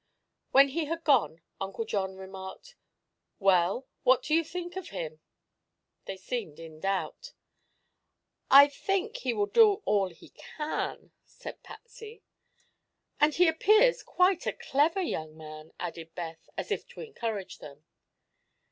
When 0.49 0.69
he 0.69 0.85
had 0.85 1.03
gone 1.03 1.41
Uncle 1.59 1.85
John 1.85 2.15
remarked: 2.15 2.75
"Well, 3.37 3.87
what 4.01 4.23
do 4.23 4.33
you 4.33 4.43
think 4.43 4.75
of 4.75 4.89
him?" 4.89 5.21
They 6.05 6.17
seemed 6.17 6.59
in 6.59 6.79
doubt. 6.79 7.33
"I 8.49 8.67
think 8.67 9.17
he 9.17 9.31
will 9.31 9.45
do 9.45 9.83
all 9.85 10.09
he 10.09 10.29
can," 10.29 11.11
said 11.23 11.61
Patsy. 11.61 12.23
"And 13.19 13.35
he 13.35 13.47
appears 13.47 14.01
quite 14.01 14.47
a 14.47 14.53
clever 14.53 15.03
young 15.03 15.37
man," 15.37 15.71
added 15.79 16.15
Beth, 16.15 16.49
as 16.57 16.71
if 16.71 16.87
to 16.87 17.01
encourage 17.01 17.59
them. 17.59 17.85